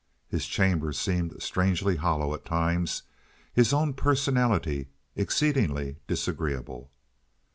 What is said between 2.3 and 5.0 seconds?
at times—his own personality